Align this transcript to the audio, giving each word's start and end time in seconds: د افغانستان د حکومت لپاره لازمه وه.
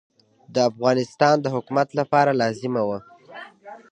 د 0.53 0.55
افغانستان 0.69 1.35
د 1.41 1.45
حکومت 1.55 1.89
لپاره 1.99 2.31
لازمه 2.41 2.81
وه. 2.87 2.99